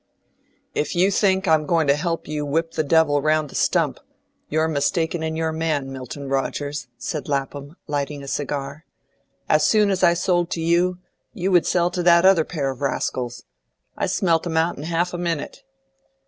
[0.73, 3.99] "If you think I'm going to help you whip the devil round the stump,
[4.49, 8.87] you're mistaken in your man, Milton Rogers," said Lapham, lighting a cigar.
[9.47, 10.97] "As soon as I sold to you,
[11.33, 13.43] you would sell to that other pair of rascals.
[13.95, 15.61] I smelt 'em out in half a minute."